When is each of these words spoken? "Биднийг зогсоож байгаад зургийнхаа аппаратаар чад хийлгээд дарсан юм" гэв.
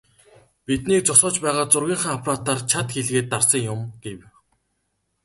"Биднийг 0.65 1.03
зогсоож 1.05 1.35
байгаад 1.43 1.69
зургийнхаа 1.73 2.13
аппаратаар 2.17 2.59
чад 2.71 2.87
хийлгээд 2.93 3.27
дарсан 3.31 3.61
юм" 3.73 3.79
гэв. 4.03 4.19